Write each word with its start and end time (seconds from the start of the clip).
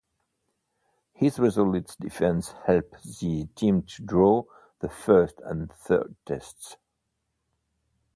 His 1.13 1.37
resolute 1.37 1.95
defence 1.99 2.55
helped 2.65 3.03
the 3.19 3.45
team 3.55 3.81
draw 3.81 4.45
the 4.79 4.89
First 4.89 5.39
and 5.45 5.71
Third 5.71 6.15
Tests. 6.25 6.75